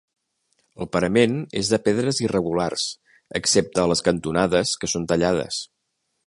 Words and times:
El 0.85 0.87
parament 0.95 1.35
és 1.61 1.69
de 1.73 1.79
pedres 1.87 2.21
irregulars, 2.23 2.87
excepte 3.41 3.85
a 3.85 3.87
les 3.93 4.03
cantonades 4.09 4.73
que 4.85 4.91
són 4.95 5.07
tallades. 5.13 5.63